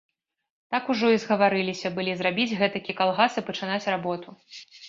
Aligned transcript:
Так 0.75 0.87
ужо 0.93 1.11
і 1.15 1.19
згаварыліся 1.25 1.93
былі 1.99 2.15
зрабіць 2.21 2.57
гэтакі 2.63 2.99
калгас 3.03 3.31
і 3.43 3.47
пачынаць 3.51 3.83
работу. 3.97 4.29